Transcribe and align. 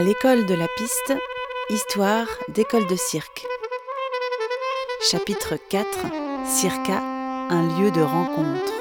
À 0.00 0.02
l'école 0.02 0.46
de 0.46 0.54
la 0.54 0.66
piste, 0.78 1.12
histoire 1.68 2.26
d'école 2.48 2.86
de 2.86 2.96
cirque. 2.96 3.44
Chapitre 5.10 5.58
4 5.68 5.86
Circa, 6.46 7.02
un 7.50 7.78
lieu 7.78 7.90
de 7.90 8.00
rencontre. 8.00 8.72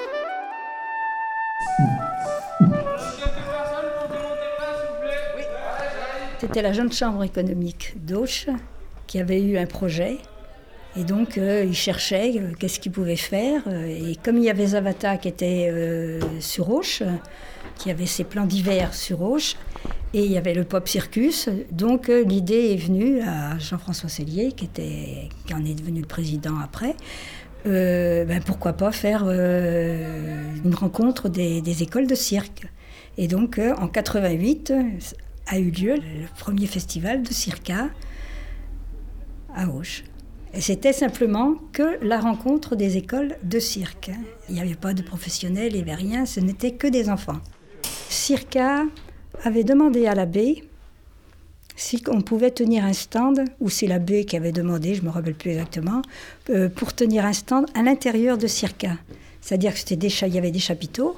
C'était 6.39 6.61
la 6.61 6.71
jeune 6.71 6.93
chambre 6.93 7.25
économique 7.25 7.95
d'Auch 7.97 8.47
qui 9.05 9.20
avait 9.20 9.41
eu 9.41 9.57
un 9.57 9.65
projet. 9.65 10.20
Et 10.95 11.04
donc, 11.04 11.38
euh, 11.38 11.65
ils 11.65 11.75
cherchaient 11.75 12.31
euh, 12.38 12.54
qu'est-ce 12.57 12.79
qu'ils 12.79 12.93
pouvaient 12.93 13.17
faire. 13.17 13.63
Euh, 13.67 13.88
et 13.88 14.15
comme 14.23 14.38
il 14.38 14.45
y 14.45 14.49
avait 14.49 14.67
Zavata 14.67 15.17
qui 15.17 15.27
était 15.27 15.70
sur 16.39 16.70
Auch, 16.70 17.04
qui 17.75 17.91
avait 17.91 18.05
ses 18.05 18.23
plans 18.23 18.45
d'hiver 18.45 18.93
sur 18.93 19.22
Auch, 19.22 19.58
et 20.13 20.26
il 20.26 20.31
y 20.31 20.38
avait 20.38 20.54
le 20.54 20.63
Pop 20.63 20.88
Circus, 20.88 21.49
donc 21.72 22.08
l'idée 22.08 22.73
est 22.73 22.77
venue 22.77 23.22
à 23.22 23.58
Jean-François 23.59 24.09
Cellier, 24.09 24.52
qui, 24.54 24.67
en 25.54 25.66
est 25.66 25.76
devenu 25.76 26.02
le 26.02 26.08
président 26.08 26.58
après. 26.58 26.95
Ben 27.66 28.41
pourquoi 28.45 28.73
pas 28.73 28.91
faire 28.91 29.30
une 29.30 30.73
rencontre 30.73 31.30
des, 31.30 31.62
des, 31.62 31.84
écoles 31.84 32.08
de 32.08 32.16
cirque. 32.16 32.67
Et 33.17 33.27
donc, 33.27 33.59
en 33.59 33.88
88, 33.88 34.73
a 35.50 35.59
eu 35.59 35.72
lieu 35.72 35.95
le 35.95 36.28
premier 36.38 36.67
festival 36.67 37.23
de 37.23 37.34
circa 37.34 37.89
à 39.53 39.67
Auch. 39.67 40.03
Et 40.53 40.62
c'était 40.62 40.94
simplement 40.94 41.55
que 41.73 42.03
la 42.03 42.20
rencontre 42.20 42.76
des 42.76 42.98
écoles 42.98 43.38
de 43.44 43.59
cirque. 43.59 44.12
Il 44.48 44.55
n'y 44.55 44.62
avait 44.62 44.76
pas 44.76 44.94
de 44.94 45.02
professionnels, 45.02 45.76
il 45.76 45.76
n'y 45.76 45.81
avait 45.81 45.95
rien, 45.95 46.26
ce 46.26 46.39
n'était 46.39 46.72
que 46.72 46.88
des 46.88 47.09
enfants. 47.09 47.39
Circa 48.09 48.84
avait 49.43 49.63
demandé 49.63 50.05
à 50.05 50.16
l'abbé 50.16 50.63
si 51.80 52.03
on 52.09 52.19
pouvait 52.19 52.52
tenir 52.52 52.83
un 52.83 52.91
stand, 52.91 53.45
ou 53.61 53.69
c'est 53.69 53.88
l'abbé 53.88 54.25
qui 54.25 54.36
avait 54.36 54.52
demandé, 54.52 54.95
je 54.95 55.02
ne 55.02 55.08
me 55.08 55.11
rappelle 55.11 55.33
plus 55.33 55.52
exactement, 55.52 56.02
euh, 56.50 56.67
pour 56.67 56.94
tenir 56.94 57.25
un 57.25 57.31
stand 57.31 57.67
à 57.73 57.81
l'intérieur 57.81 58.38
de 58.38 58.47
Circa. 58.47 58.97
C'est-à-dire 59.39 59.73
que 59.73 60.25
y 60.27 60.38
avait 60.38 60.52
des 60.52 60.59
chapiteaux, 60.59 61.16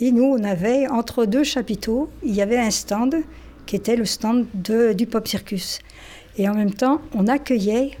et 0.00 0.12
nous, 0.12 0.24
on 0.24 0.44
avait, 0.44 0.86
entre 0.88 1.24
deux 1.24 1.44
chapiteaux, 1.44 2.10
il 2.22 2.34
y 2.34 2.42
avait 2.42 2.58
un 2.58 2.70
stand 2.70 3.16
qui 3.64 3.76
était 3.76 3.96
le 3.96 4.04
stand 4.04 4.46
de, 4.52 4.92
du 4.92 5.06
Pop 5.06 5.26
Circus. 5.26 5.78
Et 6.36 6.46
en 6.46 6.54
même 6.54 6.74
temps, 6.74 7.00
on 7.14 7.26
accueillait 7.26 7.92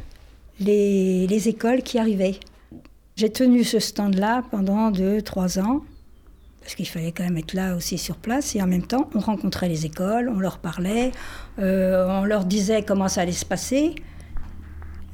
les, 0.60 1.26
les 1.26 1.48
écoles 1.48 1.82
qui 1.82 1.98
arrivaient. 1.98 2.38
J'ai 3.16 3.30
tenu 3.30 3.64
ce 3.64 3.78
stand-là 3.78 4.42
pendant 4.50 4.90
deux, 4.90 5.22
trois 5.22 5.58
ans, 5.58 5.82
parce 6.62 6.74
qu'il 6.76 6.88
fallait 6.88 7.12
quand 7.12 7.24
même 7.24 7.36
être 7.36 7.54
là 7.54 7.74
aussi 7.74 7.98
sur 7.98 8.16
place. 8.16 8.54
Et 8.54 8.62
en 8.62 8.66
même 8.66 8.86
temps, 8.86 9.10
on 9.14 9.18
rencontrait 9.18 9.68
les 9.68 9.84
écoles, 9.84 10.30
on 10.34 10.38
leur 10.38 10.58
parlait, 10.58 11.10
euh, 11.58 12.06
on 12.08 12.24
leur 12.24 12.44
disait 12.44 12.82
comment 12.82 13.08
ça 13.08 13.22
allait 13.22 13.32
se 13.32 13.44
passer. 13.44 13.96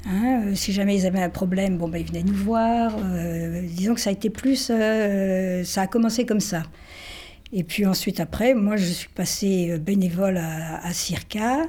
Hein, 0.05 0.43
euh, 0.45 0.55
si 0.55 0.71
jamais 0.71 0.95
ils 0.95 1.05
avaient 1.05 1.21
un 1.21 1.29
problème, 1.29 1.77
bon, 1.77 1.89
ben, 1.89 1.97
ils 1.97 2.07
venaient 2.07 2.23
nous 2.23 2.35
voir. 2.35 2.93
Euh, 3.01 3.61
disons 3.63 3.95
que 3.95 3.99
ça 3.99 4.11
a 4.11 4.13
été 4.13 4.29
plus. 4.29 4.71
ça 5.65 5.81
a 5.81 5.87
commencé 5.87 6.25
comme 6.25 6.39
ça. 6.39 6.63
Et 7.51 7.63
puis 7.63 7.85
ensuite, 7.87 8.19
après, 8.19 8.53
moi, 8.53 8.77
je 8.77 8.85
suis 8.85 9.09
passée 9.09 9.79
bénévole 9.79 10.37
à, 10.37 10.85
à 10.85 10.93
Circa. 10.93 11.63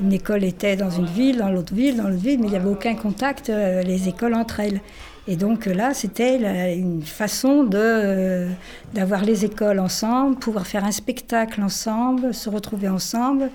Une 0.00 0.12
école 0.12 0.44
était 0.44 0.76
dans 0.76 0.90
une 0.90 1.06
ville, 1.06 1.38
dans 1.38 1.50
l'autre 1.50 1.72
ville, 1.72 1.96
dans 1.96 2.08
l'autre 2.08 2.22
ville, 2.22 2.40
mais 2.40 2.48
il 2.48 2.50
n'y 2.50 2.56
avait 2.56 2.68
aucun 2.68 2.96
contact, 2.96 3.48
les 3.48 4.08
écoles 4.08 4.34
entre 4.34 4.60
elles. 4.60 4.80
Et 5.28 5.36
donc 5.36 5.66
là, 5.66 5.92
c'était 5.92 6.76
une 6.76 7.02
façon 7.02 7.68
euh, 7.74 8.48
d'avoir 8.94 9.24
les 9.24 9.44
écoles 9.44 9.80
ensemble, 9.80 10.36
pouvoir 10.36 10.66
faire 10.66 10.84
un 10.84 10.92
spectacle 10.92 11.60
ensemble, 11.62 12.32
se 12.32 12.48
retrouver 12.48 12.88
ensemble 12.88 13.50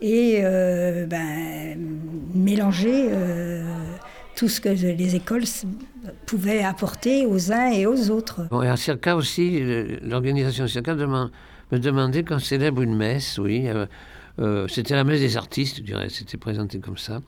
et 0.00 0.42
ben, 0.42 1.78
mélanger 2.34 3.08
tout 4.34 4.48
ce 4.48 4.60
que 4.60 4.68
les 4.68 5.14
écoles 5.14 5.44
pouvaient 6.26 6.64
apporter 6.64 7.24
aux 7.24 7.52
uns 7.52 7.70
et 7.70 7.86
aux 7.86 8.10
autres. 8.10 8.48
Bon, 8.50 8.62
et 8.62 8.68
à 8.68 8.76
Circa 8.76 9.14
aussi, 9.14 9.62
l'organisation 10.02 10.66
Circa 10.66 10.96
me 10.96 11.78
demandait 11.78 12.24
qu'on 12.24 12.40
célèbre 12.40 12.82
une 12.82 12.96
messe, 12.96 13.38
oui. 13.38 13.68
Euh, 14.38 14.66
c'était 14.68 14.94
la 14.94 15.04
messe 15.04 15.20
des 15.20 15.36
artistes, 15.36 15.78
je 15.78 15.82
dirais, 15.82 16.08
c'était 16.08 16.38
présenté 16.38 16.78
comme 16.78 16.96
ça. 16.96 17.20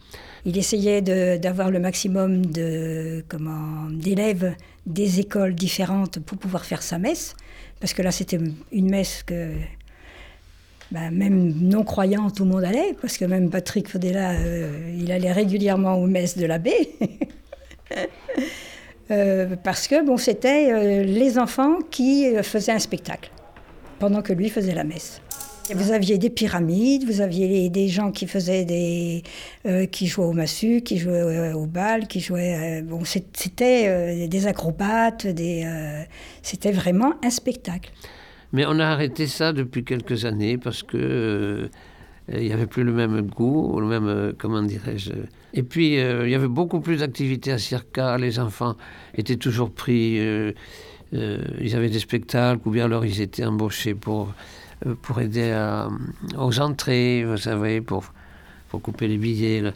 Il 0.45 0.57
essayait 0.57 1.03
d'avoir 1.39 1.71
le 1.71 1.79
maximum 1.79 2.47
d'élèves 2.47 4.55
des 4.87 5.21
écoles 5.21 5.55
différentes 5.55 6.19
pour 6.21 6.39
pouvoir 6.39 6.65
faire 6.65 6.83
sa 6.83 6.99
messe, 6.99 7.35
parce 7.81 7.93
que 7.93 8.03
là 8.03 8.11
c'était 8.11 8.39
une 8.73 8.91
messe 8.91 9.23
que 9.23 9.53
bah, 10.91 11.11
même 11.11 11.53
non-croyant, 11.61 12.31
tout 12.31 12.45
le 12.45 12.51
monde 12.51 12.65
allait, 12.65 12.95
parce 13.01 13.19
que 13.19 13.25
même 13.25 13.51
Patrick 13.51 13.89
Fodella, 13.89 14.33
euh, 14.33 14.97
il 14.99 15.11
allait 15.13 15.33
régulièrement 15.33 15.97
aux 15.97 16.07
messes 16.07 16.39
de 16.39 16.47
l'abbé. 16.47 16.73
euh, 19.11 19.57
parce 19.63 19.89
que 19.89 20.05
bon, 20.05 20.17
c'était 20.17 21.05
les 21.05 21.39
enfants 21.39 21.79
qui 21.91 22.27
faisaient 22.43 22.73
un 22.73 22.79
spectacle, 22.79 23.31
pendant 23.99 24.23
que 24.23 24.33
lui 24.33 24.49
faisait 24.49 24.75
la 24.75 24.85
messe. 24.85 25.21
Vous 25.73 25.93
aviez 25.93 26.19
des 26.19 26.31
pyramides, 26.31 27.05
vous 27.05 27.21
aviez 27.21 27.71
des 27.71 27.89
gens 27.89 28.11
qui 28.11 28.27
faisaient 28.27 28.65
des, 28.65 29.23
qui 29.91 30.07
jouaient 30.07 30.27
au 30.27 30.33
massue, 30.33 30.83
qui 30.83 30.99
jouaient 30.99 31.53
au 31.53 31.67
bal, 31.67 32.07
qui 32.07 32.21
jouaient. 32.21 32.83
bon, 32.83 33.03
c'était 33.05 34.29
des 34.29 34.47
acrobates, 34.47 35.27
des, 35.27 35.67
c'était 36.43 36.73
vraiment 36.73 37.15
un 37.23 37.31
spectacle. 37.31 37.91
Mais 38.55 38.65
on 38.67 38.79
a 38.79 38.87
arrêté 38.87 39.27
ça 39.27 39.53
depuis 39.53 39.83
quelques 39.83 40.25
années 40.27 40.59
parce 40.59 40.85
que 40.85 40.97
euh, 40.97 41.69
il 42.29 42.47
n'y 42.47 42.53
avait 42.53 42.69
plus 42.69 42.85
le 42.85 42.93
même 42.93 43.23
goût, 43.23 43.81
le 43.81 43.87
même, 43.87 44.07
euh, 44.07 44.33
comment 44.39 44.63
dirais-je. 44.63 45.11
Et 45.55 45.65
puis, 45.65 45.99
euh, 45.99 46.25
il 46.25 46.31
y 46.31 46.37
avait 46.37 46.47
beaucoup 46.47 46.81
plus 46.81 46.99
d'activités 46.99 47.51
à 47.51 47.59
Circa. 47.59 48.17
Les 48.17 48.39
enfants 48.39 48.77
étaient 49.17 49.37
toujours 49.37 49.73
pris. 49.73 50.21
ils 51.13 51.75
avaient 51.75 51.91
des 51.91 51.99
spectacles 51.99 52.61
ou 52.67 52.71
bien 52.71 52.85
alors 52.85 53.05
ils 53.05 53.21
étaient 53.21 53.45
embauchés 53.45 53.95
pour, 53.95 54.33
pour 55.03 55.21
aider 55.21 55.53
aux 56.39 56.61
entrées, 56.61 57.25
vous 57.25 57.37
savez, 57.37 57.81
pour, 57.81 58.05
pour 58.69 58.83
couper 58.83 59.09
les 59.09 59.19
billets. 59.19 59.73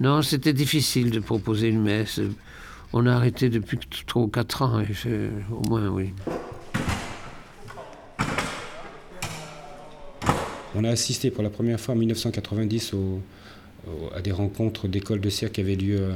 Non, 0.00 0.22
c'était 0.22 0.52
difficile 0.52 1.10
de 1.10 1.20
proposer 1.20 1.68
une 1.68 1.82
messe. 1.82 2.20
On 2.92 3.06
a 3.06 3.12
arrêté 3.12 3.48
depuis 3.48 3.78
3 4.06 4.22
ou 4.22 4.28
4 4.28 4.62
ans, 4.62 4.82
au 5.50 5.68
moins, 5.68 5.88
oui. 5.88 6.12
On 10.74 10.84
a 10.84 10.90
assisté 10.90 11.30
pour 11.30 11.42
la 11.42 11.50
première 11.50 11.78
fois 11.78 11.94
en 11.94 11.98
1990 11.98 12.94
à 14.14 14.20
des 14.20 14.32
rencontres 14.32 14.88
d'écoles 14.88 15.20
de 15.20 15.28
cirque 15.28 15.52
qui 15.52 15.60
avaient 15.60 15.76
lieu 15.76 16.10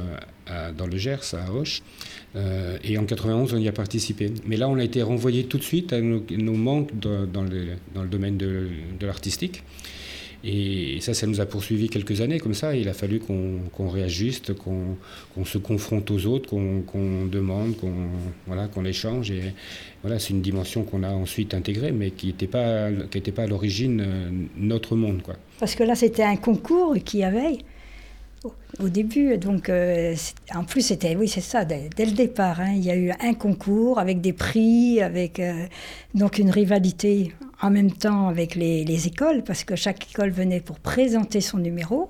dans 0.77 0.87
le 0.87 0.97
Gers, 0.97 1.33
à 1.33 1.51
Auch. 1.51 1.81
Euh, 2.35 2.77
et 2.83 2.97
en 2.97 3.05
91, 3.05 3.53
on 3.53 3.57
y 3.57 3.67
a 3.67 3.71
participé. 3.71 4.31
Mais 4.45 4.57
là, 4.57 4.69
on 4.69 4.77
a 4.77 4.83
été 4.83 5.01
renvoyé 5.01 5.45
tout 5.45 5.57
de 5.57 5.63
suite 5.63 5.93
à 5.93 6.01
nos, 6.01 6.53
manques 6.53 6.91
dans, 6.99 7.43
le, 7.43 8.07
domaine 8.07 8.37
de 8.37 9.05
l'artistique. 9.05 9.63
Et 10.43 10.99
ça, 11.01 11.13
ça 11.13 11.25
nous 11.25 11.41
a 11.41 11.45
poursuivi 11.45 11.89
quelques 11.89 12.21
années 12.21 12.39
comme 12.39 12.53
ça. 12.53 12.75
Il 12.75 12.87
a 12.89 12.93
fallu 12.93 13.19
qu'on 13.19 13.89
réajuste, 13.89 14.53
qu'on 14.53 15.45
se 15.45 15.57
confronte 15.57 16.11
aux 16.11 16.25
autres, 16.27 16.47
qu'on 16.47 17.25
demande, 17.25 17.75
qu'on 17.77 17.91
voilà, 18.45 18.67
qu'on 18.67 18.85
échange. 18.85 19.33
Voilà, 20.03 20.19
c'est 20.19 20.29
une 20.29 20.41
dimension 20.41 20.83
qu'on 20.83 21.03
a 21.03 21.09
ensuite 21.09 21.53
intégrée, 21.53 21.91
mais 21.91 22.11
qui 22.11 22.27
n'était 22.27 22.47
pas, 22.47 22.89
pas 23.35 23.43
à 23.43 23.47
l'origine 23.47 23.99
euh, 23.99 24.29
notre 24.55 24.95
monde. 24.95 25.21
Quoi. 25.23 25.35
Parce 25.59 25.75
que 25.75 25.83
là, 25.83 25.95
c'était 25.95 26.23
un 26.23 26.37
concours 26.37 26.95
qui 27.03 27.23
avait 27.23 27.57
au 28.79 28.89
début. 28.89 29.37
Donc, 29.37 29.69
euh, 29.69 30.15
en 30.53 30.63
plus, 30.63 30.81
c'était, 30.81 31.15
oui, 31.15 31.27
c'est 31.27 31.41
ça, 31.41 31.65
dès, 31.65 31.89
le 31.97 32.11
départ. 32.11 32.59
Hein. 32.61 32.73
il 32.75 32.83
y 32.83 32.91
a 32.91 32.95
eu 32.95 33.11
un 33.19 33.33
concours 33.33 33.99
avec 33.99 34.21
des 34.21 34.33
prix, 34.33 35.01
avec 35.01 35.39
euh, 35.39 35.65
donc 36.13 36.37
une 36.37 36.49
rivalité 36.49 37.33
en 37.61 37.71
même 37.71 37.91
temps 37.91 38.27
avec 38.27 38.55
les, 38.55 39.07
écoles, 39.07 39.43
parce 39.43 39.63
que 39.63 39.75
chaque 39.75 40.09
école 40.11 40.29
venait 40.29 40.59
pour 40.59 40.79
présenter 40.79 41.41
son 41.41 41.57
numéro. 41.57 42.09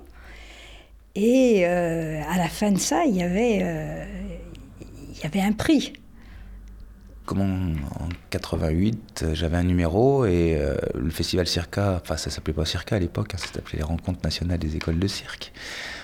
Et 1.14 1.66
euh, 1.66 2.20
à 2.28 2.36
la 2.36 2.48
fin 2.48 2.70
de 2.70 2.78
ça, 2.78 3.04
il 3.06 3.16
y 3.16 3.22
avait, 3.22 3.58
il 5.14 5.22
y 5.22 5.26
avait 5.26 5.40
un 5.40 5.52
prix. 5.52 5.92
Comme 7.28 7.42
en, 7.42 8.08
88, 8.30 9.26
j'avais 9.34 9.58
un 9.58 9.62
numéro 9.62 10.24
et 10.24 10.58
le 10.94 11.10
festival 11.10 11.46
Circa, 11.46 12.00
enfin 12.02 12.16
ça 12.16 12.30
s'appelait 12.30 12.54
pas 12.54 12.64
Circa 12.64 12.96
à 12.96 12.98
l'époque, 12.98 13.34
hein, 13.34 13.38
ça 13.38 13.48
s'appelait 13.52 13.78
les 13.78 13.84
Rencontres 13.84 14.20
nationales 14.24 14.58
des 14.58 14.76
écoles 14.76 14.98
de 14.98 15.06
cirque. 15.06 15.52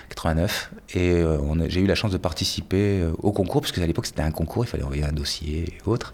89. 0.09 0.71
Et 0.93 1.11
euh, 1.11 1.69
j'ai 1.69 1.81
eu 1.81 1.87
la 1.87 1.95
chance 1.95 2.11
de 2.11 2.17
participer 2.17 3.01
euh, 3.01 3.11
au 3.19 3.31
concours, 3.31 3.61
parce 3.61 3.71
qu'à 3.71 3.85
l'époque 3.85 4.05
c'était 4.05 4.21
un 4.21 4.31
concours, 4.31 4.65
il 4.65 4.67
fallait 4.67 4.83
envoyer 4.83 5.03
un 5.03 5.11
dossier 5.11 5.65
et 5.67 5.89
autres. 5.89 6.13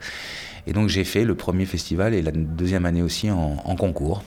Et 0.67 0.73
donc 0.73 0.89
j'ai 0.89 1.03
fait 1.03 1.25
le 1.25 1.35
premier 1.35 1.65
festival 1.65 2.13
et 2.13 2.21
la 2.21 2.31
deuxième 2.31 2.85
année 2.85 3.01
aussi 3.01 3.31
en, 3.31 3.75
concours. 3.75 4.23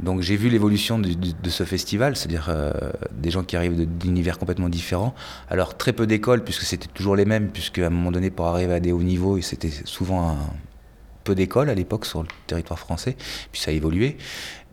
Donc 0.00 0.20
j'ai 0.20 0.36
vu 0.36 0.48
l'évolution 0.48 0.98
de, 0.98 1.50
ce 1.50 1.64
festival, 1.64 2.16
c'est-à-dire 2.16 2.46
euh, 2.48 2.72
des 3.12 3.30
gens 3.30 3.44
qui 3.44 3.56
arrivent 3.56 3.86
d'univers 3.86 4.38
complètement 4.38 4.68
différents. 4.68 5.14
Alors 5.48 5.76
très 5.76 5.92
peu 5.92 6.06
d'écoles, 6.06 6.42
puisque 6.42 6.62
c'était 6.62 6.88
toujours 6.92 7.16
les 7.16 7.24
mêmes, 7.24 7.48
puisque 7.48 7.78
à 7.78 7.86
un 7.86 7.90
moment 7.90 8.10
donné, 8.10 8.30
pour 8.30 8.46
arriver 8.46 8.74
à 8.74 8.80
des 8.80 8.92
hauts 8.92 9.02
niveaux, 9.02 9.40
c'était 9.40 9.70
souvent 9.84 10.36
peu 11.24 11.34
d'écoles 11.34 11.70
à 11.70 11.74
l'époque 11.74 12.06
sur 12.06 12.22
le 12.22 12.28
territoire 12.46 12.78
français, 12.78 13.16
puis 13.50 13.60
ça 13.60 13.70
a 13.70 13.74
évolué. 13.74 14.16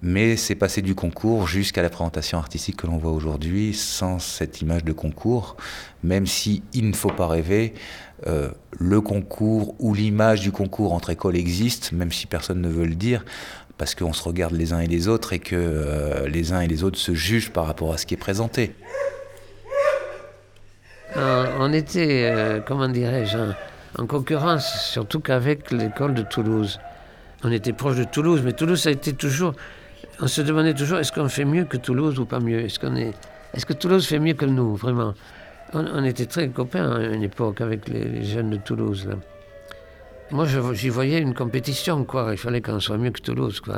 Mais 0.03 0.35
c'est 0.35 0.55
passé 0.55 0.81
du 0.81 0.95
concours 0.95 1.47
jusqu'à 1.47 1.83
la 1.83 1.89
présentation 1.89 2.39
artistique 2.39 2.77
que 2.77 2.87
l'on 2.87 2.97
voit 2.97 3.11
aujourd'hui, 3.11 3.73
sans 3.73 4.17
cette 4.17 4.61
image 4.61 4.83
de 4.83 4.93
concours, 4.93 5.57
même 6.03 6.25
si 6.25 6.63
il 6.73 6.89
ne 6.89 6.95
faut 6.95 7.11
pas 7.11 7.27
rêver, 7.27 7.75
euh, 8.25 8.49
le 8.71 8.99
concours 8.99 9.75
ou 9.79 9.93
l'image 9.93 10.41
du 10.41 10.51
concours 10.51 10.93
entre 10.93 11.11
écoles 11.11 11.35
existe, 11.35 11.91
même 11.91 12.11
si 12.11 12.25
personne 12.25 12.61
ne 12.61 12.69
veut 12.69 12.85
le 12.85 12.95
dire, 12.95 13.23
parce 13.77 13.93
qu'on 13.93 14.13
se 14.13 14.23
regarde 14.23 14.53
les 14.53 14.73
uns 14.73 14.79
et 14.79 14.87
les 14.87 15.07
autres 15.07 15.33
et 15.33 15.39
que 15.39 15.55
euh, 15.55 16.27
les 16.27 16.51
uns 16.51 16.61
et 16.61 16.67
les 16.67 16.83
autres 16.83 16.97
se 16.97 17.13
jugent 17.13 17.51
par 17.51 17.67
rapport 17.67 17.93
à 17.93 17.97
ce 17.97 18.05
qui 18.07 18.15
est 18.15 18.17
présenté. 18.17 18.73
on 21.15 21.73
était, 21.73 22.31
euh, 22.31 22.59
comment 22.65 22.87
dirais-je, 22.87 23.37
en 23.97 24.07
concurrence, 24.07 24.91
surtout 24.91 25.19
qu'avec 25.19 25.71
l'école 25.71 26.13
de 26.13 26.21
Toulouse. 26.21 26.79
On 27.43 27.51
était 27.51 27.73
proche 27.73 27.97
de 27.97 28.03
Toulouse, 28.03 28.41
mais 28.43 28.53
Toulouse 28.53 28.85
a 28.87 28.91
été 28.91 29.13
toujours. 29.13 29.53
On 30.19 30.27
se 30.27 30.41
demandait 30.41 30.73
toujours 30.73 30.99
est-ce 30.99 31.11
qu'on 31.11 31.29
fait 31.29 31.45
mieux 31.45 31.65
que 31.65 31.77
Toulouse 31.77 32.19
ou 32.19 32.25
pas 32.25 32.39
mieux? 32.39 32.59
Est-ce 32.59 32.79
qu'on 32.79 32.95
est, 32.95 33.13
est-ce 33.53 33.65
que 33.65 33.73
Toulouse 33.73 34.05
fait 34.05 34.19
mieux 34.19 34.33
que 34.33 34.45
nous, 34.45 34.75
vraiment? 34.75 35.13
On, 35.73 36.03
était 36.03 36.25
très 36.25 36.49
copains 36.49 36.91
à 36.91 36.99
une 37.01 37.23
époque 37.23 37.61
avec 37.61 37.87
les, 37.87 38.25
jeunes 38.25 38.49
de 38.49 38.57
Toulouse. 38.57 39.07
Moi, 40.31 40.45
j'y 40.73 40.89
voyais 40.89 41.19
une 41.19 41.33
compétition, 41.33 42.03
quoi. 42.03 42.29
Il 42.31 42.37
fallait 42.37 42.61
qu'on 42.61 42.79
soit 42.79 42.97
mieux 42.97 43.11
que 43.11 43.21
Toulouse, 43.21 43.61
quoi. 43.61 43.77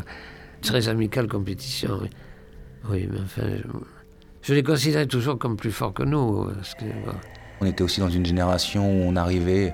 Très 0.61 0.89
amicale 0.89 1.27
compétition. 1.27 1.99
Oui, 2.89 3.07
mais 3.11 3.19
enfin, 3.23 3.43
je, 4.41 4.53
les 4.53 4.63
considérais 4.63 5.05
toujours 5.05 5.37
comme 5.37 5.55
plus 5.55 5.71
forts 5.71 5.93
que 5.93 6.03
nous. 6.03 6.49
On 7.63 7.65
était 7.65 7.81
aussi 7.81 8.01
dans 8.01 8.09
une 8.09 8.25
génération 8.25 8.85
où 8.91 9.05
on 9.05 9.15
arrivait, 9.15 9.73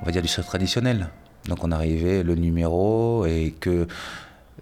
on 0.00 0.06
va 0.06 0.12
dire, 0.12 0.22
du 0.22 0.28
cirque 0.28 0.46
traditionnel. 0.46 1.08
Donc 1.48 1.64
on 1.64 1.72
arrivait 1.72 2.22
le 2.22 2.36
numéro 2.36 3.26
et 3.26 3.56
que 3.58 3.88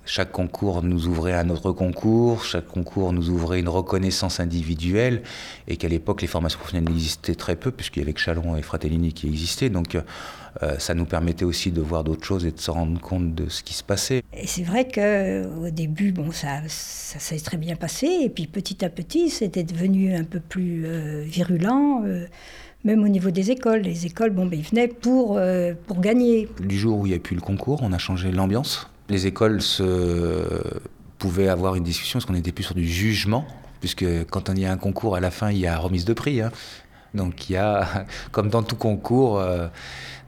chaque 0.07 0.31
concours 0.31 0.83
nous 0.83 1.09
ouvrait 1.09 1.35
un 1.35 1.51
autre 1.51 1.73
concours, 1.73 2.45
chaque 2.45 2.69
concours 2.69 3.13
nous 3.13 3.29
ouvrait 3.29 3.59
une 3.59 3.69
reconnaissance 3.69 4.41
individuelle, 4.41 5.23
et 5.67 5.77
qu'à 5.77 5.89
l'époque, 5.89 6.23
les 6.23 6.29
formations 6.29 6.59
professionnelles 6.59 6.93
existaient 6.95 7.35
très 7.35 7.57
peu, 7.57 7.73
puisqu'il 7.73 8.01
y 8.01 8.03
avait 8.03 8.13
que 8.13 8.21
Chalon 8.21 8.57
et 8.57 8.63
Fratellini 8.63 9.13
qui 9.13 9.27
existaient. 9.27 9.69
Donc, 9.69 9.97
euh, 10.63 10.79
ça 10.79 10.95
nous 10.95 11.05
permettait 11.05 11.45
aussi 11.45 11.73
de 11.73 11.81
voir 11.81 12.05
d'autres 12.05 12.25
choses 12.25 12.47
et 12.47 12.53
de 12.53 12.61
se 12.61 12.71
rendre 12.71 13.01
compte 13.01 13.35
de 13.35 13.49
ce 13.49 13.63
qui 13.63 13.75
se 13.75 13.83
passait. 13.83 14.23
Et 14.33 14.47
c'est 14.47 14.63
vrai 14.63 14.87
qu'au 14.87 15.71
début, 15.71 16.13
bon, 16.13 16.31
ça, 16.31 16.61
ça 16.69 17.19
s'est 17.19 17.41
très 17.41 17.57
bien 17.57 17.75
passé, 17.75 18.07
et 18.23 18.31
puis 18.31 18.47
petit 18.47 18.85
à 18.85 18.89
petit, 18.89 19.29
c'était 19.29 19.65
devenu 19.65 20.15
un 20.15 20.25
peu 20.25 20.41
plus 20.41 20.85
euh, 20.87 21.25
virulent. 21.27 22.05
Euh, 22.07 22.27
même 22.85 23.03
au 23.03 23.09
niveau 23.09 23.33
des 23.33 23.51
écoles. 23.51 23.81
Les 23.81 24.07
écoles, 24.07 24.31
bon, 24.31 24.47
ben, 24.47 24.57
ils 24.57 24.65
venaient 24.65 24.87
pour, 24.87 25.41
pour 25.89 26.01
gagner. 26.01 26.49
Du 26.61 26.79
jour 26.79 27.01
où 27.01 27.07
il 27.07 27.09
n'y 27.09 27.17
a 27.17 27.19
plus 27.19 27.35
le 27.35 27.41
concours, 27.41 27.81
on 27.83 27.93
a 27.93 27.99
changé 27.99 28.31
l'ambiance 28.31 28.89
les 29.09 29.27
écoles 29.27 29.63
se... 29.63 30.63
pouvaient 31.19 31.49
avoir 31.49 31.75
une 31.75 31.85
discussion 31.85 32.19
parce 32.19 32.27
qu'on 32.27 32.35
n'était 32.35 32.53
plus 32.53 32.65
sur 32.65 32.75
du 32.75 32.87
jugement, 32.87 33.47
puisque 33.81 34.07
quand 34.31 34.49
on 34.49 34.55
y 34.55 34.65
a 34.65 34.73
un 34.73 34.77
concours, 34.77 35.17
à 35.17 35.21
la 35.21 35.31
fin, 35.31 35.51
il 35.51 35.59
y 35.59 35.67
a 35.67 35.79
remise 35.79 36.05
de 36.05 36.13
prix. 36.13 36.41
Hein. 36.41 36.51
Donc 37.17 37.49
il 37.49 37.55
y 37.55 37.57
a, 37.57 38.07
comme 38.33 38.49
dans 38.49 38.63
tout 38.63 38.77
concours, 38.77 39.41
euh, 39.41 39.67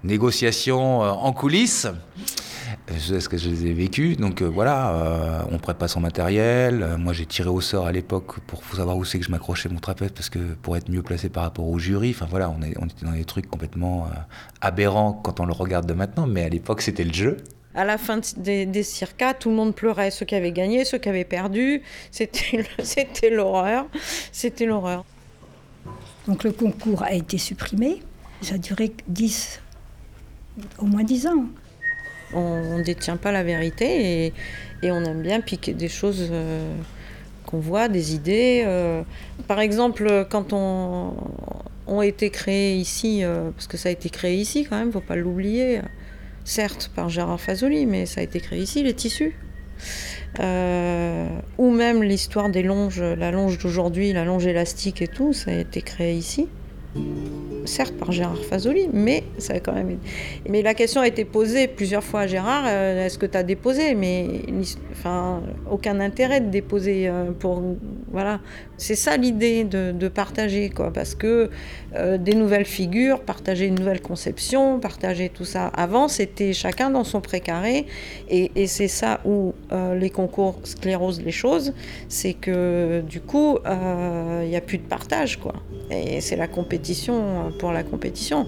négociation 0.02 1.04
euh, 1.04 1.10
en 1.10 1.32
coulisses. 1.32 1.86
C'est 2.98 3.20
ce 3.20 3.28
que 3.28 3.36
je 3.36 3.50
les 3.50 3.66
ai 3.66 3.72
vécu. 3.74 4.16
Donc 4.16 4.40
euh, 4.40 4.46
voilà, 4.46 5.44
on 5.50 5.58
prépare 5.58 5.90
son 5.90 6.00
matériel. 6.00 6.96
moi 6.98 7.12
j'ai 7.12 7.26
tiré 7.26 7.50
au 7.50 7.60
sort 7.60 7.86
à 7.86 7.92
l'époque 7.92 8.40
pour 8.40 8.64
savoir 8.74 8.96
où 8.96 9.04
c'est 9.04 9.18
que 9.18 9.24
je 9.24 9.30
m'accrochais 9.30 9.68
mon 9.68 9.78
trapèze 9.78 10.10
parce 10.12 10.30
que 10.30 10.38
pour 10.38 10.76
être 10.76 10.88
mieux 10.88 11.02
placé 11.02 11.28
par 11.28 11.42
rapport 11.42 11.68
au 11.68 11.78
jury. 11.78 12.14
Enfin 12.14 12.26
voilà, 12.30 12.48
on, 12.48 12.58
on 12.80 12.86
était 12.86 13.04
dans 13.04 13.12
des 13.12 13.24
trucs 13.24 13.46
complètement 13.46 14.08
aberrants 14.62 15.12
quand 15.12 15.40
on 15.40 15.44
le 15.44 15.52
regarde 15.52 15.86
de 15.86 15.92
maintenant, 15.92 16.26
mais 16.26 16.44
à 16.44 16.48
l'époque 16.48 16.80
c'était 16.80 17.04
le 17.04 17.12
jeu 17.12 17.36
à 17.78 17.84
la 17.84 17.96
fin 17.96 18.20
des, 18.36 18.66
des 18.66 18.82
circas, 18.82 19.34
tout 19.34 19.50
le 19.50 19.54
monde 19.54 19.72
pleurait, 19.72 20.10
ceux 20.10 20.26
qui 20.26 20.34
avaient 20.34 20.50
gagné, 20.50 20.84
ceux 20.84 20.98
qui 20.98 21.08
avaient 21.08 21.24
perdu. 21.24 21.82
C'était 22.10 23.30
l'horreur. 23.30 23.86
C'était 24.32 24.66
l'horreur. 24.66 25.04
Donc 26.26 26.42
le 26.42 26.50
concours 26.50 27.04
a 27.04 27.12
été 27.12 27.38
supprimé. 27.38 28.02
Ça 28.42 28.56
a 28.56 28.58
duré 28.58 28.92
10, 29.06 29.60
au 30.78 30.86
moins 30.86 31.04
10 31.04 31.28
ans. 31.28 31.44
On 32.34 32.78
ne 32.78 32.82
détient 32.82 33.16
pas 33.16 33.30
la 33.30 33.44
vérité 33.44 34.32
et, 34.82 34.90
on 34.90 35.04
aime 35.04 35.22
bien 35.22 35.40
piquer 35.40 35.72
des 35.72 35.88
choses 35.88 36.26
euh, 36.32 36.74
qu'on 37.46 37.60
voit, 37.60 37.86
des 37.88 38.12
idées. 38.12 38.64
Euh. 38.66 39.02
par 39.46 39.60
exemple, 39.60 40.26
quand 40.28 40.52
on, 40.52 41.14
ont 41.86 42.02
été 42.02 42.30
créés 42.30 42.74
ici, 42.74 43.22
euh, 43.22 43.52
parce 43.52 43.68
que 43.68 43.76
ça 43.76 43.88
a 43.88 43.92
été 43.92 44.10
créé 44.10 44.34
ici 44.34 44.66
quand 44.68 44.76
même, 44.76 44.90
faut 44.90 45.00
pas 45.00 45.16
l'oublier 45.16 45.80
certes 46.48 46.90
par 46.94 47.08
Gérard 47.08 47.40
Fazoli, 47.40 47.86
mais 47.86 48.06
ça 48.06 48.20
a 48.20 48.24
été 48.24 48.40
créé 48.40 48.60
ici, 48.60 48.82
les 48.82 48.94
tissus. 48.94 49.34
Euh, 50.40 51.28
ou 51.58 51.70
même 51.70 52.02
l'histoire 52.02 52.48
des 52.48 52.62
longes, 52.62 53.00
la 53.00 53.30
longe 53.30 53.58
d'aujourd'hui, 53.58 54.12
la 54.12 54.24
longe 54.24 54.46
élastique 54.46 55.02
et 55.02 55.08
tout, 55.08 55.32
ça 55.32 55.50
a 55.50 55.54
été 55.54 55.82
créé 55.82 56.14
ici 56.14 56.48
certes 57.68 57.94
par 57.94 58.10
Gérard 58.10 58.38
Fazoli, 58.38 58.88
mais 58.92 59.22
ça 59.38 59.54
a 59.54 59.60
quand 59.60 59.74
même. 59.74 59.98
Mais 60.48 60.62
la 60.62 60.74
question 60.74 61.00
a 61.00 61.06
été 61.06 61.24
posée 61.24 61.68
plusieurs 61.68 62.02
fois 62.02 62.20
à 62.20 62.26
Gérard 62.26 62.64
euh, 62.66 63.06
est-ce 63.06 63.18
que 63.18 63.26
tu 63.26 63.36
as 63.36 63.42
déposé? 63.42 63.94
Mais 63.94 64.26
enfin, 64.90 65.42
aucun 65.70 66.00
intérêt 66.00 66.40
de 66.40 66.50
déposer 66.50 67.08
euh, 67.08 67.30
pour. 67.38 67.62
Voilà. 68.10 68.40
C'est 68.76 68.94
ça 68.94 69.16
l'idée 69.16 69.64
de, 69.64 70.08
partager, 70.08 70.70
quoi. 70.70 70.92
Parce 70.92 71.14
que 71.14 71.50
euh, 71.94 72.16
des 72.16 72.34
nouvelles 72.34 72.64
figures, 72.64 73.20
partager 73.20 73.66
une 73.66 73.74
nouvelle 73.74 74.00
conception, 74.00 74.80
partager 74.80 75.28
tout 75.28 75.44
ça. 75.44 75.66
Avant, 75.66 76.08
c'était 76.08 76.52
chacun 76.52 76.90
dans 76.90 77.04
son 77.04 77.20
précaré. 77.20 77.86
Et, 78.30 78.50
et 78.56 78.66
c'est 78.66 78.88
ça 78.88 79.20
où 79.24 79.52
les 79.94 80.10
concours 80.10 80.58
sclérosent 80.64 81.20
les 81.20 81.32
choses 81.32 81.72
c'est 82.08 82.32
que 82.32 83.02
du 83.06 83.20
coup, 83.20 83.58
il 83.66 84.48
n'y 84.48 84.56
a 84.56 84.60
plus 84.60 84.78
de 84.78 84.86
partage, 84.86 85.38
quoi. 85.38 85.54
Et 85.90 86.20
c'est 86.20 86.36
la 86.36 86.48
compétition 86.48 86.77
pour 87.58 87.72
la 87.72 87.82
compétition. 87.82 88.46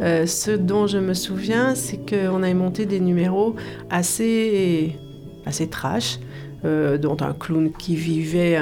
Euh, 0.00 0.26
ce 0.26 0.50
dont 0.50 0.88
je 0.88 0.98
me 0.98 1.14
souviens, 1.14 1.74
c'est 1.76 1.98
qu'on 1.98 2.42
avait 2.42 2.54
monté 2.54 2.86
des 2.86 2.98
numéros 2.98 3.54
assez, 3.88 4.96
assez 5.46 5.68
trash, 5.68 6.18
euh, 6.64 6.98
dont 6.98 7.16
un 7.20 7.32
clown 7.32 7.70
qui 7.72 7.94
vivait 7.94 8.58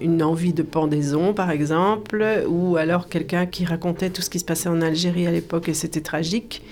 une 0.00 0.22
envie 0.22 0.54
de 0.54 0.62
pendaison, 0.62 1.34
par 1.34 1.50
exemple, 1.50 2.44
ou 2.48 2.76
alors 2.76 3.08
quelqu'un 3.08 3.44
qui 3.44 3.66
racontait 3.66 4.08
tout 4.08 4.22
ce 4.22 4.30
qui 4.30 4.38
se 4.38 4.44
passait 4.44 4.70
en 4.70 4.80
Algérie 4.80 5.26
à 5.26 5.30
l'époque 5.30 5.68
et 5.68 5.74
c'était 5.74 6.00
tragique. 6.00 6.62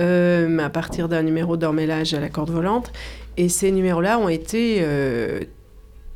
Euh, 0.00 0.58
à 0.58 0.70
partir 0.70 1.08
d'un 1.08 1.22
numéro 1.22 1.56
d'emmêlage 1.56 2.14
à 2.14 2.20
la 2.20 2.28
corde 2.28 2.50
volante. 2.50 2.92
Et 3.36 3.48
ces 3.48 3.72
numéros-là 3.72 4.18
ont 4.20 4.28
été 4.28 4.78
euh, 4.80 5.40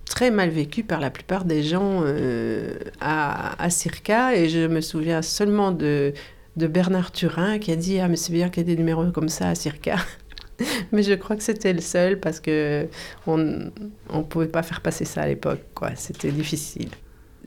très 0.05 0.31
mal 0.31 0.51
vécus 0.51 0.85
par 0.87 1.01
la 1.01 1.11
plupart 1.11 1.45
des 1.45 1.65
gens 1.65 2.03
euh, 2.05 2.75
à, 3.01 3.69
Circa. 3.71 4.37
Et 4.37 4.49
je 4.49 4.69
me 4.69 4.81
souviens 4.81 5.21
seulement 5.21 5.73
de, 5.73 6.13
de 6.57 6.67
Bernard 6.69 7.11
Turin 7.11 7.59
qui 7.59 7.73
a 7.73 7.77
dit 7.77 7.99
Ah, 7.99 8.07
mais 8.07 8.15
c'est 8.15 8.33
bien 8.33 8.51
qu'il 8.51 8.69
y 8.69 8.71
ait 8.71 8.75
des 8.75 8.77
numéros 8.77 9.11
comme 9.11 9.29
ça 9.29 9.49
à 9.49 9.55
Circa. 9.57 9.97
mais 10.93 11.03
je 11.03 11.15
crois 11.15 11.35
que 11.35 11.43
c'était 11.43 11.73
le 11.73 11.81
seul 11.81 12.21
parce 12.21 12.39
que 12.39 12.87
on 13.27 13.37
ne 13.39 14.23
pouvait 14.29 14.47
pas 14.47 14.63
faire 14.63 14.81
passer 14.81 15.05
ça 15.05 15.23
à 15.23 15.27
l'époque. 15.27 15.63
quoi. 15.75 15.91
C'était 15.97 16.31
difficile. 16.31 16.91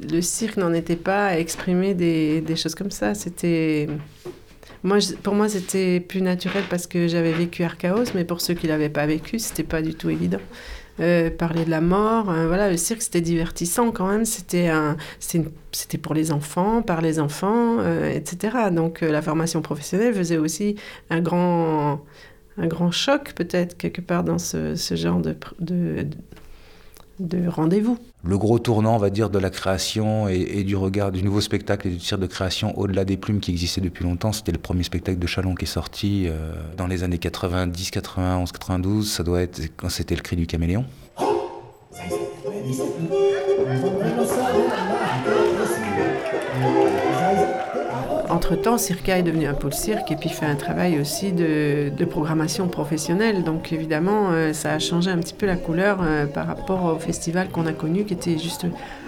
Le 0.01 0.20
cirque 0.20 0.58
n'en 0.58 0.74
était 0.74 0.98
pas 0.98 1.27
à 1.27 1.38
exprimer 1.38 1.94
des, 1.94 2.42
des 2.42 2.58
choses 2.58 2.75
comme 2.75 2.92
ça. 2.92 3.15
C'était 3.15 3.88
moi, 4.84 4.98
pour 5.24 5.34
moi, 5.34 5.50
c'était 5.50 6.00
plus 6.00 6.22
naturel 6.22 6.64
parce 6.70 6.88
que 6.88 7.08
j'avais 7.08 7.34
vécu 7.34 7.64
Archaos, 7.64 8.06
mais 8.14 8.24
pour 8.24 8.42
ceux 8.42 8.54
qui 8.54 8.68
l'avaient 8.68 8.90
pas 8.90 9.06
vécu, 9.06 9.40
c'était 9.40 9.64
pas 9.64 9.82
du 9.82 9.96
tout 9.96 10.10
évident. 10.10 10.40
Euh, 11.02 11.30
parler 11.30 11.66
de 11.66 11.70
la 11.70 11.82
mort, 11.82 12.30
euh, 12.30 12.48
voilà, 12.48 12.70
le 12.70 12.78
cirque 12.78 13.02
c'était 13.02 13.20
divertissant 13.20 13.92
quand 13.92 14.08
même, 14.08 14.24
c'était 14.24 14.70
un, 14.70 14.96
c'était 15.20 15.98
pour 15.98 16.14
les 16.14 16.32
enfants, 16.32 16.82
par 16.82 17.02
les 17.02 17.20
enfants, 17.20 17.80
euh, 17.80 18.10
etc. 18.10 18.70
Donc 18.72 19.02
la 19.02 19.22
formation 19.22 19.62
professionnelle 19.62 20.14
faisait 20.14 20.38
aussi 20.38 20.76
un 21.10 21.20
grand, 21.20 22.06
un 22.58 22.68
grand 22.68 22.92
choc 22.92 23.34
peut-être 23.36 23.76
quelque 23.76 24.00
part 24.00 24.24
dans 24.24 24.38
ce, 24.38 24.76
genre 24.92 25.20
de 25.20 25.36
rendez-vous. 27.48 27.98
Le 28.24 28.38
gros 28.38 28.60
tournant, 28.60 28.96
on 28.96 29.00
va 29.00 29.10
dire, 29.10 29.30
de 29.30 29.40
la 29.40 29.50
création 29.50 30.28
et, 30.28 30.64
du 30.64 30.76
regard 30.76 31.12
du 31.12 31.24
nouveau 31.24 31.42
spectacle 31.42 31.88
et 31.88 31.92
du 31.92 31.98
tir 31.98 32.18
de 32.18 32.28
création 32.28 32.78
au-delà 32.78 33.06
des 33.06 33.18
plumes 33.18 33.40
qui 33.40 33.52
existaient 33.52 33.82
depuis 33.82 34.04
longtemps, 34.04 34.32
c'était 34.32 34.52
le 34.52 34.58
premier 34.58 34.84
spectacle 34.84 35.20
de 35.20 35.28
Chalon 35.28 35.56
qui 35.56 35.66
est 35.66 35.68
sorti 35.68 36.26
euh, 36.28 36.54
dans 36.78 36.88
les 36.88 37.04
années 37.04 37.18
90, 37.18 37.92
91, 37.92 38.52
92. 38.52 39.12
Ça 39.12 39.24
doit 39.24 39.42
être 39.42 39.62
quand 39.78 39.90
c'était 39.90 40.16
le 40.16 40.22
cri 40.22 40.36
du 40.36 40.48
caméléon. 40.48 40.86
Entre-temps, 48.36 48.77
Circa 48.77 49.18
est 49.18 49.24
devenu 49.24 49.48
un 49.48 49.54
pôle 49.54 49.74
cirque 49.74 50.12
et 50.12 50.18
puis 50.18 50.27
fait 50.27 50.46
un 50.46 50.56
travail 50.56 51.00
aussi 51.00 51.32
de, 51.32 51.89
programmation 52.04 52.68
professionnelle. 52.68 53.46
Donc 53.46 53.72
évidemment, 53.72 54.32
euh, 54.32 54.51
ça 54.51 54.74
a 54.74 54.80
changé 54.80 55.10
un 55.10 55.18
petit 55.20 55.34
peu 55.34 55.46
la 55.46 55.56
couleur 55.56 56.00
euh, 56.01 56.25
par 56.25 56.46
rapport 56.46 56.84
au 56.84 57.00
festival 57.00 57.48
qu'on 57.48 57.65
a 57.65 57.72
connu, 57.72 58.04
qui 58.04 58.13
était 58.13 58.38
juste 58.38 58.65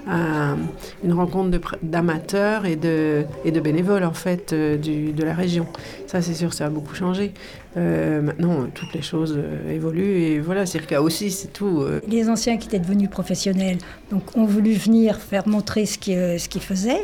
une 0.08 1.14
rencontre 1.14 1.78
d'amateurs 1.84 2.66
et 2.66 2.76
de, 2.76 3.26
et 3.46 3.52
de 3.52 3.60
bénévoles 3.60 4.04
en 4.04 4.14
fait 4.14 4.54
euh, 4.54 4.78
de 4.78 5.24
la 5.24 5.34
région. 5.34 5.68
Ça, 6.06 6.22
c'est 6.22 6.34
sûr, 6.34 6.54
ça 6.54 6.66
a 6.66 6.70
beaucoup 6.70 6.96
changé. 6.96 7.34
maintenant, 7.76 8.66
toutes 8.74 8.94
les 8.94 9.02
choses 9.02 9.40
évoluent 9.70 10.22
et 10.24 10.40
voilà, 10.40 10.66
Circa 10.66 11.02
aussi, 11.02 11.30
c'est 11.30 11.54
tout. 11.54 11.86
Les 12.08 12.28
anciens 12.30 12.58
qui 12.58 12.68
étaient 12.68 12.80
devenus 12.80 13.10
professionnels 13.10 13.78
donc, 14.10 14.36
ont 14.36 14.46
voulu 14.46 14.74
venir 14.74 15.18
faire 15.18 15.48
montrer 15.48 15.86
ce 15.86 15.98
qu'ils 15.98 16.62
faisaient. 16.62 17.04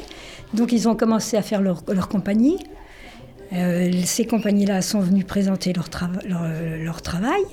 Donc 0.53 0.71
ils 0.71 0.87
ont 0.87 0.95
commencé 0.95 1.35
à 1.35 1.41
faire 1.41 1.61
leur, 1.61 1.83
compagnie. 2.07 2.57
Euh, 3.53 3.91
ces 4.05 4.25
compagnies-là 4.25 4.81
sont 4.81 4.99
venues 4.99 5.23
présenter 5.23 5.73
leur, 5.73 5.89
leur, 6.25 7.01
travail. 7.01 7.43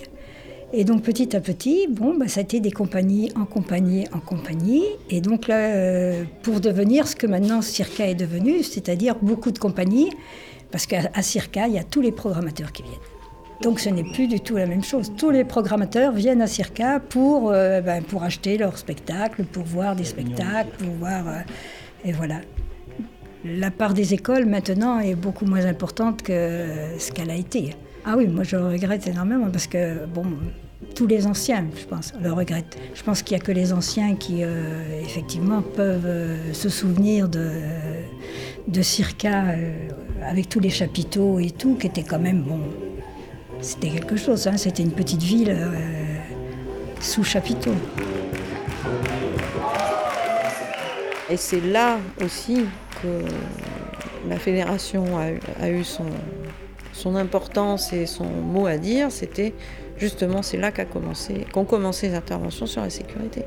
Et 0.72 0.84
donc 0.84 1.02
petit 1.02 1.34
à 1.34 1.40
petit, 1.40 1.88
bon, 1.88 2.16
bah, 2.16 2.28
ça 2.28 2.40
a 2.40 2.42
été 2.42 2.60
des 2.60 2.70
compagnies 2.70 3.32
en 3.34 3.44
compagnie 3.44 4.06
en 4.12 4.20
compagnie. 4.20 4.84
Et 5.08 5.20
donc 5.20 5.48
là, 5.48 5.56
euh, 5.56 6.24
pour 6.42 6.60
devenir 6.60 7.08
ce 7.08 7.16
que 7.16 7.26
maintenant 7.26 7.60
Circa 7.60 8.06
est 8.06 8.14
devenu, 8.14 8.62
c'est-à-dire 8.62 9.16
beaucoup 9.20 9.50
de 9.50 9.58
compagnies, 9.58 10.10
parce 10.70 10.86
qu'à 10.86 11.22
Circa, 11.22 11.66
il 11.66 11.74
y 11.74 11.78
a 11.78 11.84
tous 11.84 12.00
les 12.00 12.12
programmateurs 12.12 12.70
qui 12.70 12.84
viennent. 12.84 12.94
Donc 13.62 13.80
ce 13.80 13.90
n'est 13.90 14.10
plus 14.12 14.28
du 14.28 14.40
tout 14.40 14.56
la 14.56 14.66
même 14.66 14.84
chose. 14.84 15.12
Tous 15.16 15.30
les 15.30 15.44
programmateurs 15.44 16.12
viennent 16.12 16.40
à 16.40 16.46
Circa 16.46 17.00
pour, 17.00 17.50
euh, 17.50 17.80
ben, 17.80 18.02
pour 18.02 18.22
acheter 18.22 18.56
leurs 18.56 18.78
spectacles, 18.78 19.44
pour 19.44 19.64
voir 19.64 19.96
des 19.96 20.04
spectacles, 20.04 20.70
pour 20.78 20.94
voir... 20.94 21.24
et 22.04 22.12
voilà 22.12 22.36
la 23.44 23.70
part 23.70 23.94
des 23.94 24.14
écoles 24.14 24.46
maintenant 24.46 25.00
est 25.00 25.14
beaucoup 25.14 25.46
moins 25.46 25.64
importante 25.64 26.22
que 26.22 26.66
ce 26.98 27.10
qu'elle 27.10 27.30
a 27.30 27.34
été. 27.34 27.74
Ah 28.04 28.14
oui, 28.16 28.26
moi 28.26 28.44
je 28.44 28.56
le 28.56 28.66
regrette 28.66 29.06
énormément 29.06 29.50
parce 29.50 29.66
que, 29.66 30.06
bon, 30.06 30.24
tous 30.94 31.06
les 31.06 31.26
anciens, 31.26 31.66
je 31.78 31.84
pense, 31.84 32.12
le 32.22 32.32
regrettent. 32.32 32.78
Je 32.94 33.02
pense 33.02 33.22
qu'il 33.22 33.36
n'y 33.36 33.42
a 33.42 33.44
que 33.44 33.52
les 33.52 33.72
anciens 33.72 34.16
qui, 34.16 34.42
euh, 34.42 35.00
effectivement, 35.02 35.60
peuvent 35.60 36.06
euh, 36.06 36.52
se 36.54 36.68
souvenir 36.70 37.28
de, 37.28 37.50
de 38.68 38.82
Circa 38.82 39.44
euh, 39.44 39.88
avec 40.22 40.48
tous 40.48 40.60
les 40.60 40.70
chapiteaux 40.70 41.38
et 41.38 41.50
tout, 41.50 41.76
qui 41.76 41.88
était 41.88 42.02
quand 42.02 42.18
même, 42.18 42.42
bon, 42.42 42.60
c'était 43.60 43.90
quelque 43.90 44.16
chose. 44.16 44.46
Hein. 44.46 44.56
c'était 44.56 44.82
une 44.82 44.92
petite 44.92 45.22
ville 45.22 45.54
sous 47.00 47.24
chapiteau. 47.24 47.74
Et 51.28 51.36
c'est 51.36 51.60
là 51.60 51.98
aussi 52.24 52.64
la 54.28 54.38
fédération 54.38 55.04
a, 55.18 55.70
eu 55.70 55.84
son, 55.84 56.06
son, 56.92 57.16
importance 57.16 57.92
et 57.92 58.06
son 58.06 58.24
mot 58.24 58.66
à 58.66 58.76
dire, 58.76 59.10
c'était 59.10 59.54
justement 59.96 60.42
c'est 60.42 60.56
là 60.56 60.72
qu'ont 60.72 60.84
commencé, 60.84 61.46
commencé 61.52 62.08
les 62.08 62.14
interventions 62.14 62.66
sur 62.66 62.82
la 62.82 62.90
sécurité. 62.90 63.44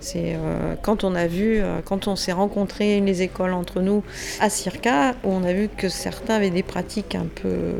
C'est 0.00 0.36
euh, 0.36 0.76
quand 0.80 1.02
on 1.02 1.14
a 1.14 1.26
vu, 1.26 1.58
euh, 1.58 1.80
quand 1.84 2.06
on 2.06 2.14
s'est 2.14 2.32
rencontrés 2.32 3.00
les 3.00 3.22
écoles 3.22 3.52
entre 3.52 3.80
nous 3.80 4.04
à 4.40 4.48
Circa, 4.48 5.12
où 5.24 5.30
on 5.30 5.42
a 5.42 5.52
vu 5.52 5.68
que 5.68 5.88
certains 5.88 6.34
avaient 6.34 6.50
des 6.50 6.62
pratiques 6.62 7.14
un 7.14 7.26
peu 7.26 7.74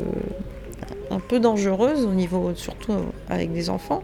un 1.11 1.19
peu 1.19 1.39
dangereuses 1.39 2.05
au 2.05 2.13
niveau 2.13 2.53
surtout 2.55 2.93
avec 3.29 3.51
des 3.51 3.69
enfants 3.69 4.03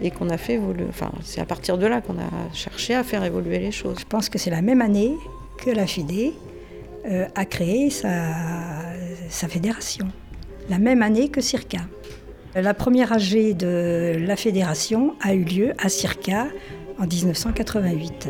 et 0.00 0.10
qu'on 0.10 0.30
a 0.30 0.36
fait 0.36 0.54
évoluer. 0.54 0.86
Enfin, 0.88 1.10
c'est 1.22 1.40
à 1.40 1.44
partir 1.44 1.78
de 1.78 1.86
là 1.86 2.00
qu'on 2.00 2.18
a 2.18 2.52
cherché 2.52 2.94
à 2.94 3.02
faire 3.02 3.24
évoluer 3.24 3.58
les 3.58 3.72
choses. 3.72 3.96
Je 3.98 4.04
pense 4.04 4.28
que 4.28 4.38
c'est 4.38 4.50
la 4.50 4.62
même 4.62 4.80
année 4.80 5.14
que 5.58 5.70
la 5.70 5.86
FIDE 5.86 6.32
euh, 7.06 7.26
a 7.34 7.44
créé 7.44 7.90
sa, 7.90 8.08
fédération, 9.28 10.08
la 10.68 10.78
même 10.78 11.02
année 11.02 11.28
que 11.28 11.40
Circa. 11.40 11.80
La 12.54 12.74
première 12.74 13.12
AG 13.12 13.56
de 13.56 14.16
la 14.18 14.36
fédération 14.36 15.14
a 15.20 15.34
eu 15.34 15.44
lieu 15.44 15.72
à 15.78 15.88
Circa 15.88 16.48
en 16.98 17.06
1988. 17.06 18.28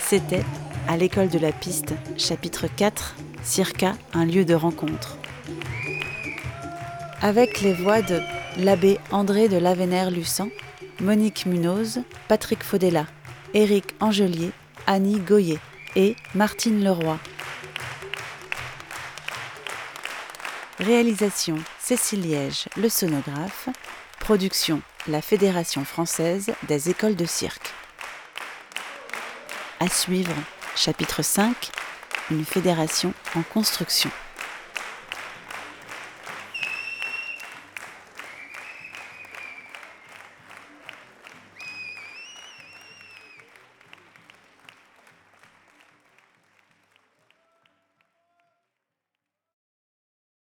C'était 0.00 0.42
à 0.88 0.96
l'école 0.96 1.28
de 1.28 1.38
la 1.38 1.52
piste, 1.52 1.92
chapitre 2.16 2.66
4, 2.74 3.16
Circa, 3.42 3.92
un 4.14 4.24
lieu 4.24 4.46
de 4.46 4.54
rencontre. 4.54 5.18
Avec 7.20 7.60
les 7.60 7.74
voix 7.74 8.00
de 8.00 8.18
l'abbé 8.56 8.98
André 9.10 9.48
de 9.48 9.58
Lavenaire-Lucent, 9.58 10.48
Monique 11.00 11.46
Munoz, 11.46 12.00
Patrick 12.26 12.64
Faudella, 12.64 13.06
Éric 13.54 13.94
Angelier, 14.00 14.50
Annie 14.88 15.20
Goyer 15.20 15.60
et 15.94 16.16
Martine 16.34 16.82
Leroy. 16.82 17.16
Réalisation 20.80 21.56
Cécile 21.78 22.22
Liège, 22.22 22.66
le 22.76 22.88
sonographe. 22.88 23.68
Production 24.18 24.82
La 25.06 25.22
Fédération 25.22 25.84
française 25.84 26.52
des 26.66 26.90
écoles 26.90 27.16
de 27.16 27.26
cirque. 27.26 27.72
À 29.78 29.88
suivre, 29.88 30.34
chapitre 30.74 31.22
5, 31.22 31.70
une 32.32 32.44
fédération 32.44 33.14
en 33.36 33.42
construction. 33.42 34.10